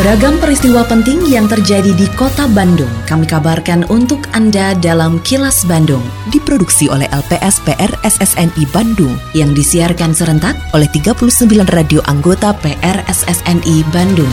[0.00, 6.00] Beragam peristiwa penting yang terjadi di kota Bandung kami kabarkan untuk Anda dalam Kilas Bandung.
[6.32, 11.36] Diproduksi oleh LPS PR SSNI Bandung yang disiarkan serentak oleh 39
[11.68, 14.32] radio anggota PR SSNI Bandung.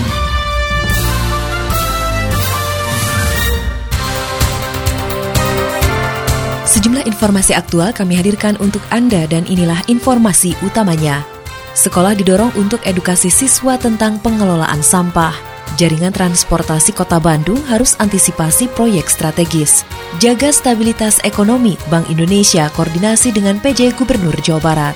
[6.64, 11.28] Sejumlah informasi aktual kami hadirkan untuk Anda dan inilah informasi utamanya.
[11.76, 15.47] Sekolah didorong untuk edukasi siswa tentang pengelolaan sampah.
[15.78, 19.86] Jaringan transportasi kota Bandung harus antisipasi proyek strategis.
[20.18, 24.96] Jaga stabilitas ekonomi, Bank Indonesia koordinasi dengan PJ Gubernur Jawa Barat.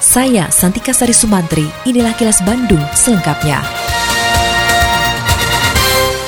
[0.00, 3.60] Saya Santika Sari Sumantri, inilah kilas Bandung selengkapnya.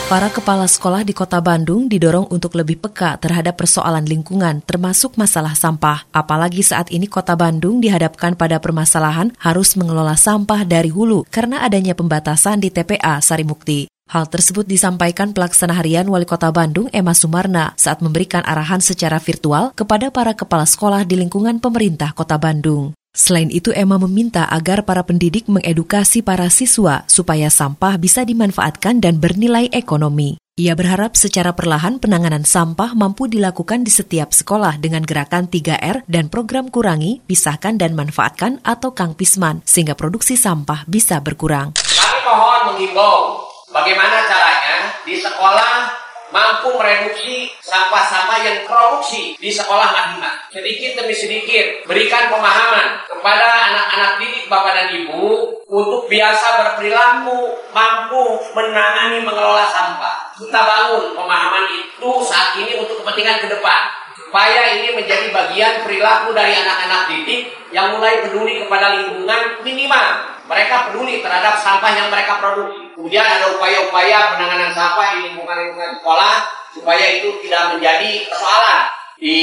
[0.05, 5.57] Para kepala sekolah di kota Bandung didorong untuk lebih peka terhadap persoalan lingkungan, termasuk masalah
[5.57, 6.05] sampah.
[6.13, 11.97] Apalagi saat ini kota Bandung dihadapkan pada permasalahan harus mengelola sampah dari hulu karena adanya
[11.97, 13.94] pembatasan di TPA Sarimukti.
[14.05, 19.73] Hal tersebut disampaikan pelaksana harian Wali Kota Bandung Emma Sumarna saat memberikan arahan secara virtual
[19.73, 22.93] kepada para kepala sekolah di lingkungan pemerintah Kota Bandung.
[23.15, 29.23] Selain itu, Emma meminta agar para pendidik mengedukasi para siswa supaya sampah bisa dimanfaatkan dan
[29.23, 30.37] bernilai ekonomi.
[30.55, 36.31] Ia berharap secara perlahan penanganan sampah mampu dilakukan di setiap sekolah dengan gerakan 3R dan
[36.31, 41.75] program kurangi, pisahkan dan manfaatkan atau Kang Pisman sehingga produksi sampah bisa berkurang.
[41.75, 43.44] Kami mohon menghimbau
[43.75, 45.91] Bagaimana caranya di sekolah
[46.31, 50.47] mampu mereduksi sampah-sampah yang produksi di sekolah Madinah.
[50.51, 55.27] Sedikit demi sedikit berikan pemahaman kepada anak-anak didik Bapak dan Ibu
[55.67, 58.23] untuk biasa berperilaku mampu
[58.55, 60.31] menangani mengelola sampah.
[60.39, 63.91] Kita bangun pemahaman itu saat ini untuk kepentingan ke depan.
[64.15, 70.07] Supaya ini menjadi bagian perilaku dari anak-anak didik yang mulai peduli kepada lingkungan minimal
[70.47, 72.84] mereka peduli terhadap sampah yang mereka produksi.
[72.95, 78.81] Kemudian ada upaya-upaya penanganan sampah di lingkungan-lingkungan sekolah supaya itu tidak menjadi persoalan
[79.19, 79.39] di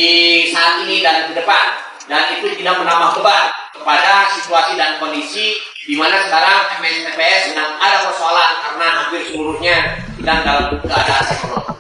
[0.48, 1.76] saat ini dan ke depan
[2.08, 8.08] dan itu tidak menambah beban kepada situasi dan kondisi di mana sekarang MSTPS sedang ada
[8.08, 11.76] persoalan karena hampir seluruhnya sedang dalam keadaan ekonomi.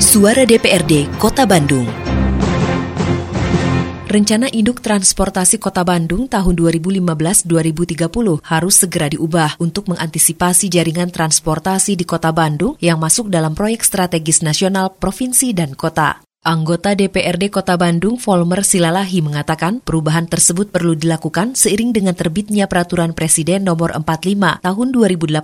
[0.00, 2.01] Suara DPRD Kota Bandung
[4.12, 12.04] Rencana Induk Transportasi Kota Bandung tahun 2015-2030 harus segera diubah untuk mengantisipasi jaringan transportasi di
[12.04, 16.20] Kota Bandung yang masuk dalam proyek strategis nasional provinsi dan kota.
[16.44, 23.16] Anggota DPRD Kota Bandung, Volmer Silalahi, mengatakan perubahan tersebut perlu dilakukan seiring dengan terbitnya Peraturan
[23.16, 25.40] Presiden Nomor 45 Tahun 2018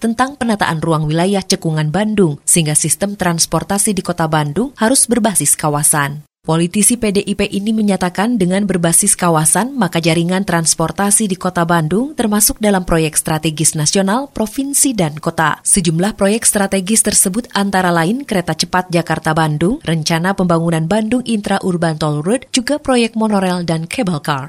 [0.00, 6.24] tentang penataan ruang wilayah cekungan Bandung, sehingga sistem transportasi di Kota Bandung harus berbasis kawasan.
[6.46, 12.86] Politisi PDIP ini menyatakan dengan berbasis kawasan, maka jaringan transportasi di kota Bandung termasuk dalam
[12.86, 15.58] proyek strategis nasional, provinsi, dan kota.
[15.66, 22.46] Sejumlah proyek strategis tersebut antara lain kereta cepat Jakarta-Bandung, rencana pembangunan Bandung Intra-Urban Toll Road,
[22.54, 24.46] juga proyek monorel dan cable car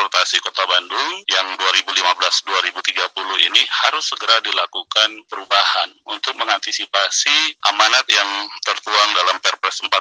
[0.00, 3.12] transportasi Kota Bandung yang 2015-2030
[3.52, 9.92] ini harus segera dilakukan perubahan untuk mengantisipasi amanat yang tertuang dalam Perpres 45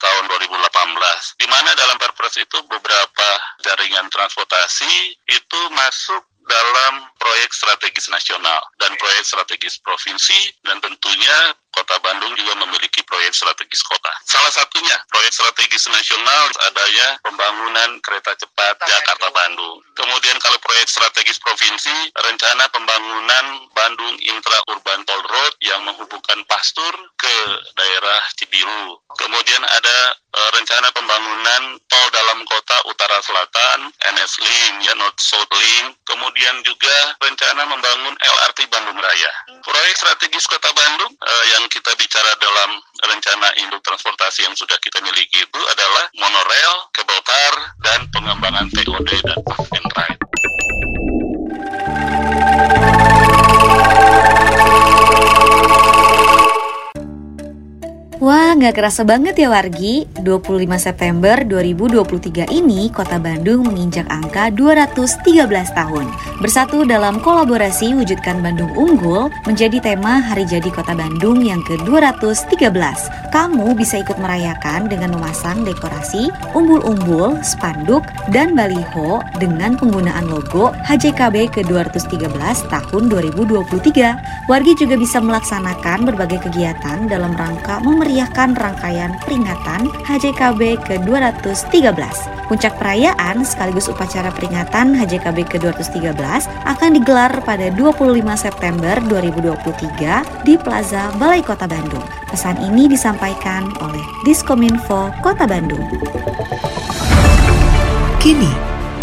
[0.00, 3.28] tahun 2018 di mana dalam Perpres itu beberapa
[3.60, 12.00] jaringan transportasi itu masuk dalam proyek strategis nasional dan proyek strategis provinsi dan tentunya Kota
[12.00, 14.08] Bandung juga memiliki proyek strategis kota.
[14.24, 19.84] Salah satunya proyek strategis nasional adanya pembangunan kereta cepat Jakarta-Bandung.
[19.92, 23.44] Kemudian kalau proyek strategis provinsi, rencana pembangunan
[23.76, 27.36] Bandung Intra Urban Toll Road yang menghubungkan Pastur ke
[27.76, 28.96] daerah Cibiru.
[29.20, 35.96] Kemudian ada rencana pembangunan tol dalam kota utara selatan, NS Link, ya North South Link.
[36.04, 39.32] Kemudian juga rencana membangun LRT Bandung Raya.
[39.64, 42.70] Proyek strategis kota Bandung e, yang kita bicara dalam
[43.08, 49.10] rencana induk transportasi yang sudah kita miliki itu adalah monorail, cable car, dan pengembangan TOD
[49.24, 50.20] dan park and ride.
[58.66, 60.10] Nggak kerasa banget ya Wargi.
[60.26, 65.22] 25 September 2023 ini, Kota Bandung menginjak angka 213
[65.70, 66.10] tahun.
[66.42, 73.30] Bersatu dalam kolaborasi Wujudkan Bandung Unggul menjadi tema Hari Jadi Kota Bandung yang ke-213.
[73.30, 76.26] Kamu bisa ikut merayakan dengan memasang dekorasi,
[76.58, 78.02] umbul-umbul, spanduk,
[78.34, 82.34] dan baliho dengan penggunaan logo HJKB ke-213
[82.66, 84.50] tahun 2023.
[84.50, 92.36] Wargi juga bisa melaksanakan berbagai kegiatan dalam rangka memeriahkan rangkaian peringatan HJKB ke-213.
[92.46, 101.10] Puncak perayaan sekaligus upacara peringatan HJKB ke-213 akan digelar pada 25 September 2023 di Plaza
[101.20, 102.04] Balai Kota Bandung.
[102.30, 105.82] Pesan ini disampaikan oleh Diskominfo Kota Bandung.
[108.22, 108.50] Kini,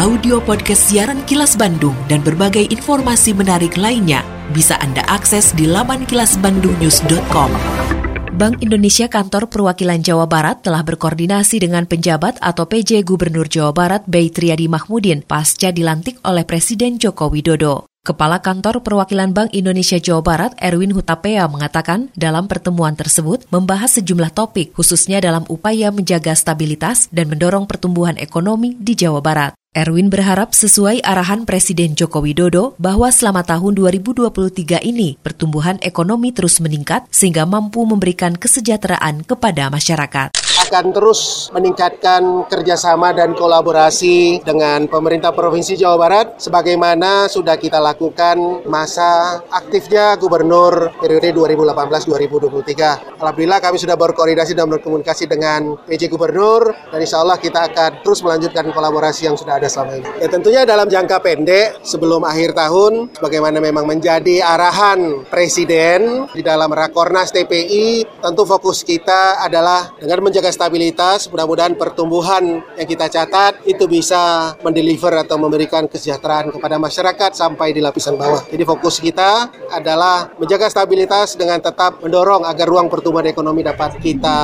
[0.04, 4.20] audio podcast siaran Kilas Bandung dan berbagai informasi menarik lainnya
[4.52, 8.03] bisa Anda akses di laman kilasbandungnews.com.
[8.34, 14.02] Bank Indonesia Kantor Perwakilan Jawa Barat telah berkoordinasi dengan penjabat atau PJ Gubernur Jawa Barat
[14.10, 17.86] Bay Triadi Mahmudin pasca dilantik oleh Presiden Joko Widodo.
[18.02, 24.34] Kepala Kantor Perwakilan Bank Indonesia Jawa Barat Erwin Hutapea mengatakan dalam pertemuan tersebut membahas sejumlah
[24.34, 29.54] topik khususnya dalam upaya menjaga stabilitas dan mendorong pertumbuhan ekonomi di Jawa Barat.
[29.74, 36.62] Erwin berharap sesuai arahan Presiden Joko Widodo bahwa selama tahun 2023 ini pertumbuhan ekonomi terus
[36.62, 40.44] meningkat sehingga mampu memberikan kesejahteraan kepada masyarakat
[40.74, 48.66] akan terus meningkatkan kerjasama dan kolaborasi dengan pemerintah Provinsi Jawa Barat sebagaimana sudah kita lakukan
[48.66, 53.22] masa aktifnya Gubernur periode 2018-2023.
[53.22, 58.26] Alhamdulillah kami sudah berkoordinasi dan berkomunikasi dengan PJ Gubernur dan insya Allah kita akan terus
[58.26, 60.10] melanjutkan kolaborasi yang sudah ada selama ini.
[60.22, 66.72] Ya tentunya dalam jangka pendek sebelum akhir tahun bagaimana memang menjadi arahan Presiden di dalam
[66.72, 73.86] Rakornas TPI tentu fokus kita adalah dengan menjaga stabilitas, mudah-mudahan pertumbuhan yang kita catat itu
[73.90, 78.46] bisa mendeliver atau memberikan kesejahteraan kepada masyarakat sampai di lapisan bawah.
[78.48, 84.38] Jadi fokus kita adalah menjaga stabilitas dengan tetap mendorong agar ruang pertumbuhan ekonomi dapat kita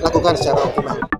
[0.00, 1.19] lakukan secara optimal.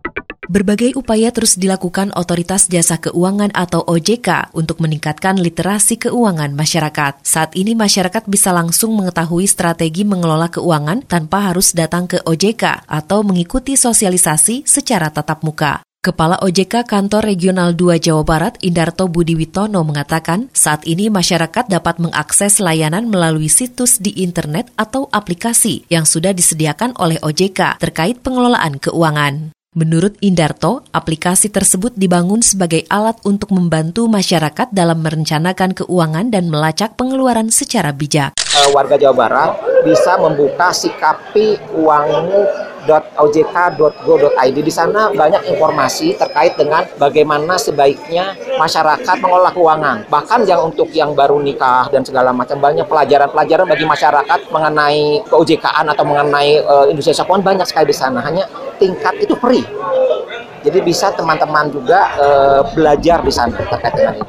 [0.50, 7.22] Berbagai upaya terus dilakukan Otoritas Jasa Keuangan atau OJK untuk meningkatkan literasi keuangan masyarakat.
[7.22, 13.22] Saat ini masyarakat bisa langsung mengetahui strategi mengelola keuangan tanpa harus datang ke OJK atau
[13.22, 15.86] mengikuti sosialisasi secara tatap muka.
[16.02, 22.02] Kepala OJK Kantor Regional 2 Jawa Barat, Indarto Budi Witono mengatakan, saat ini masyarakat dapat
[22.02, 28.82] mengakses layanan melalui situs di internet atau aplikasi yang sudah disediakan oleh OJK terkait pengelolaan
[28.82, 29.54] keuangan.
[29.70, 36.98] Menurut Indarto, aplikasi tersebut dibangun sebagai alat untuk membantu masyarakat dalam merencanakan keuangan dan melacak
[36.98, 38.34] pengeluaran secara bijak.
[38.34, 46.82] Eh, warga Jawa Barat bisa membuka sikapi uangmu www.ojk.go.id di sana banyak informasi terkait dengan
[46.96, 50.08] bagaimana sebaiknya masyarakat mengelola keuangan.
[50.08, 55.86] Bahkan yang untuk yang baru nikah dan segala macam banyak pelajaran-pelajaran bagi masyarakat mengenai keOJK-an
[55.92, 58.18] atau mengenai uh, industri keuangan banyak sekali di sana.
[58.24, 58.48] Hanya
[58.80, 59.62] tingkat itu free.
[60.64, 64.28] Jadi bisa teman-teman juga uh, belajar di sana terkait dengan ini.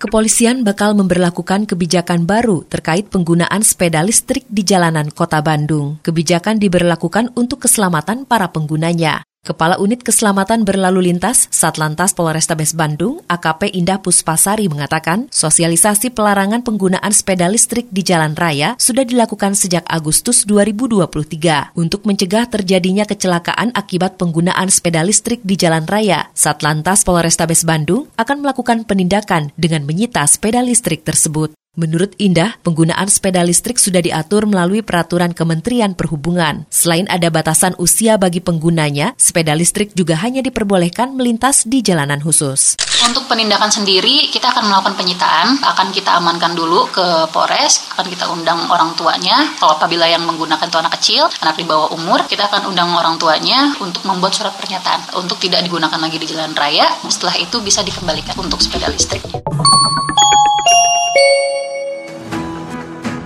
[0.00, 6.00] Kepolisian bakal memberlakukan kebijakan baru terkait penggunaan sepeda listrik di jalanan kota Bandung.
[6.00, 9.20] Kebijakan diberlakukan untuk keselamatan para penggunanya.
[9.40, 17.08] Kepala Unit Keselamatan Berlalu Lintas Satlantas Polrestabes Bandung, AKP Indah Puspasari mengatakan, sosialisasi pelarangan penggunaan
[17.08, 24.20] sepeda listrik di jalan raya sudah dilakukan sejak Agustus 2023 untuk mencegah terjadinya kecelakaan akibat
[24.20, 26.28] penggunaan sepeda listrik di jalan raya.
[26.36, 31.59] Satlantas Polrestabes Bandung akan melakukan penindakan dengan menyita sepeda listrik tersebut.
[31.78, 36.66] Menurut Indah, penggunaan sepeda listrik sudah diatur melalui peraturan Kementerian Perhubungan.
[36.66, 42.74] Selain ada batasan usia bagi penggunanya, sepeda listrik juga hanya diperbolehkan melintas di jalanan khusus.
[43.06, 48.26] Untuk penindakan sendiri, kita akan melakukan penyitaan, akan kita amankan dulu ke Polres, akan kita
[48.34, 49.54] undang orang tuanya.
[49.56, 53.14] Kalau apabila yang menggunakan itu anak kecil, anak di bawah umur, kita akan undang orang
[53.14, 56.90] tuanya untuk membuat surat pernyataan untuk tidak digunakan lagi di jalan raya.
[57.06, 59.38] Setelah itu bisa dikembalikan untuk sepeda listriknya.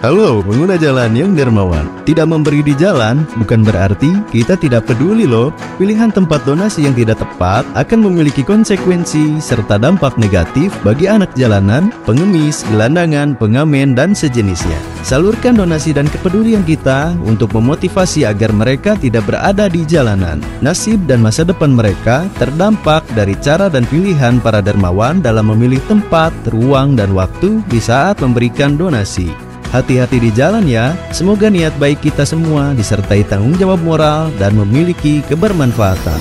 [0.05, 1.89] Halo, pengguna jalan yang dermawan.
[2.05, 5.49] Tidak memberi di jalan bukan berarti kita tidak peduli loh.
[5.81, 11.89] Pilihan tempat donasi yang tidak tepat akan memiliki konsekuensi serta dampak negatif bagi anak jalanan,
[12.05, 14.77] pengemis, gelandangan, pengamen, dan sejenisnya.
[15.01, 20.37] Salurkan donasi dan kepedulian kita untuk memotivasi agar mereka tidak berada di jalanan.
[20.61, 26.37] Nasib dan masa depan mereka terdampak dari cara dan pilihan para dermawan dalam memilih tempat,
[26.53, 29.54] ruang, dan waktu di saat memberikan donasi.
[29.75, 30.95] Hati-hati di jalan ya.
[31.11, 36.21] Semoga niat baik kita semua disertai tanggung jawab moral dan memiliki kebermanfaatan.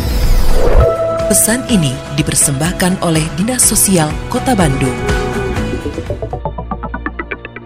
[1.30, 4.98] Pesan ini dipersembahkan oleh Dinas Sosial Kota Bandung.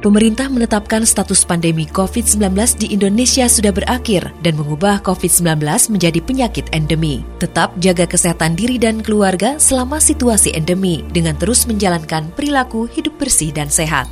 [0.03, 2.51] Pemerintah menetapkan status pandemi COVID-19
[2.83, 7.23] di Indonesia sudah berakhir dan mengubah COVID-19 menjadi penyakit endemi.
[7.39, 13.55] Tetap jaga kesehatan diri dan keluarga selama situasi endemi dengan terus menjalankan perilaku hidup bersih
[13.55, 14.11] dan sehat.